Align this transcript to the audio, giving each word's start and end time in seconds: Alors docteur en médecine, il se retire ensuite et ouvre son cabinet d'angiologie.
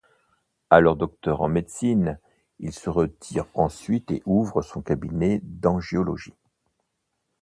Alors 0.71 0.95
docteur 0.95 1.41
en 1.43 1.47
médecine, 1.47 2.17
il 2.57 2.71
se 2.73 2.89
retire 2.89 3.45
ensuite 3.53 4.09
et 4.09 4.23
ouvre 4.25 4.63
son 4.63 4.81
cabinet 4.81 5.41
d'angiologie. 5.43 6.33